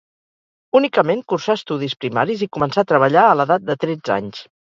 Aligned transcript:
Únicament 0.79 1.21
cursà 1.33 1.55
estudis 1.59 1.93
primaris 2.05 2.41
i 2.47 2.49
començà 2.59 2.85
a 2.85 2.89
treballar 2.93 3.27
a 3.27 3.37
l'edat 3.43 3.69
de 3.71 3.79
tretze 3.87 4.19
anys. 4.19 4.43